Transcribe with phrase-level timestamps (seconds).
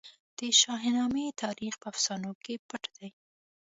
[0.37, 3.09] د شاهنامې تاریخ په افسانو کې پټ دی.